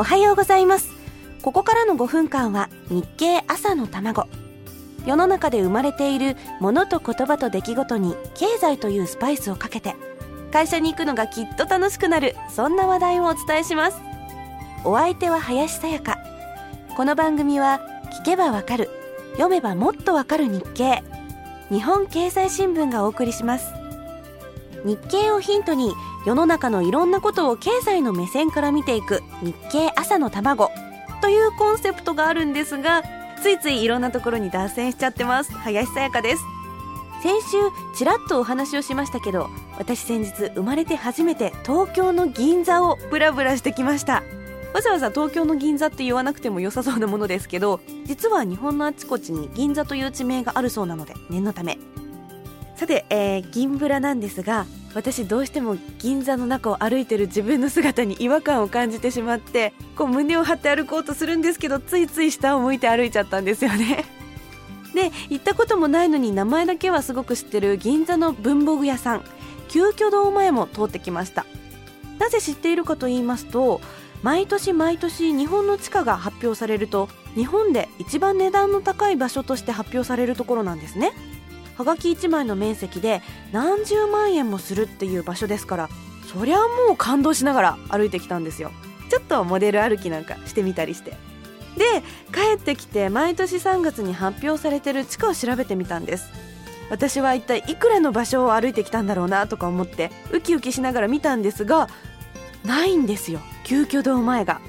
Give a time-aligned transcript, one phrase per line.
[0.00, 0.88] おはようございます。
[1.42, 4.28] ここからの5分間は日経朝の卵。
[5.04, 9.94] 世の中で生まれているものと言葉と出来事に経済というスパイスをかけて
[10.52, 13.98] 会社に行くのがきっと楽しくなるそんな話題をお伝えします。
[14.86, 16.16] お相手は林さやか。
[16.96, 17.82] この番組は
[18.22, 18.88] 聞けばわかる
[19.32, 21.02] 読めばもっとわかる日経。
[21.68, 23.79] 日本経済新聞がお送りします。
[24.84, 25.94] 日経をヒントに
[26.26, 30.70] 世の中のいろんなことを経済の目線から見ていく日経朝の卵
[31.22, 33.02] というコンセプトがあるんですが
[33.42, 35.52] ついついいろんなところに脱線しちゃってます。
[35.52, 36.42] 林さやかです。
[37.22, 37.58] 先週
[37.94, 44.22] ちらっとお話をしましたけど私先日生まれて初めて東京の銀座をブラブラしてきました。
[44.72, 51.78] わざわざ東京の銀座って言わなくても良さそうなものですけど実は日本のあちこちに銀座という地名があるそうなので念のため
[52.80, 64.06] さて、えー、銀ブラなんですが私どうしても銀座の中を歩いてる自分の姿に違和感を感じてしまってこう胸を張って歩こうとするんですけどついつい下を向いて歩いちゃったんですよね。
[64.94, 69.24] で行ったこともないのに名前だけはすごく知ってる銀座の文房具屋さん
[69.68, 71.44] 急遽堂前も通ってきました。
[72.18, 73.82] なぜ知っているかと言いますと
[74.22, 81.12] 毎年毎年日本の地価が発表されると日本で一番値段の高い場所として発表されるところなんですね。
[81.80, 85.88] はがき1枚の面積で何十万円もするっていう場所ですから
[86.30, 88.70] そりゃもう感動しながら歩いてきたんですよ。
[89.08, 91.12] ちょっとモデル歩きなんかしてみたりして。
[91.78, 92.02] で
[92.34, 96.28] 帰ってきて毎年3月に発表されてる地価を調べてみたんです。
[96.90, 101.88] 私は一体いくらの場所を歩いてきたんだろうなとか思ってウキウキしながら見たんですが
[102.64, 104.60] ないんですよ急遽堂前が。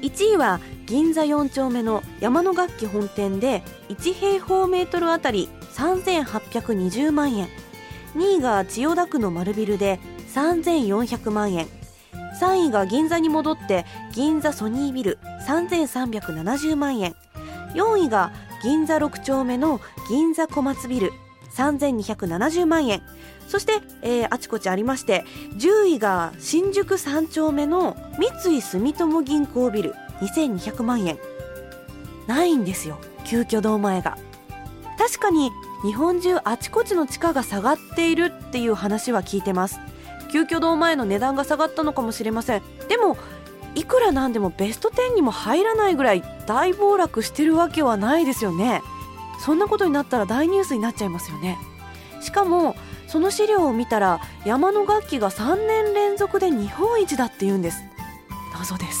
[0.00, 7.48] 1位は銀座4丁目の山の楽器本店で1平方メートルあたり3820万円。
[8.14, 9.98] 2位が千代田区の丸ビルで
[10.34, 11.66] 3400万円。
[12.38, 17.14] 3位が銀座に戻って銀座ソニービル3370万円。
[17.74, 18.32] 4位が
[18.62, 21.12] 銀座6丁目の銀座小松ビル
[21.54, 23.02] 3270万円。
[23.48, 25.24] そして、えー、あちこちありまして
[25.56, 31.18] 10位が新宿3丁目の三井住友銀行ビル2200万円。
[32.26, 34.18] ないんですよ急遽堂前が。
[34.98, 35.50] 確かに
[35.82, 39.78] 日本中あちこちの地価が下がっているっていう話は聞いてます。
[40.30, 42.62] 急遽堂前の値段が下がったのかもしれません。
[42.88, 43.16] でも
[43.74, 48.82] いくらなんでもベスト10にも入らないぐらい大暴落してるわけはないですよね。
[49.40, 51.58] そんなことになったら大ニュースになっちゃいますよね。
[52.20, 52.76] しかも
[53.08, 57.82] その資料を見たら山の楽器が3年連続で日本一だって言うんです。
[58.52, 59.00] 謎です。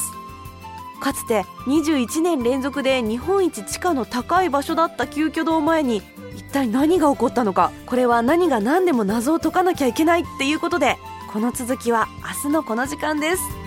[1.00, 6.02] かつて21年連続で日本一地価の高い場所だった急遽堂前に
[6.50, 7.72] 体何が起こったのか。
[7.86, 10.96] これは何が何でも謎を解かなきゃいけないっていうことで
[11.32, 12.08] この続きは
[12.44, 13.59] 明日のこの時間です。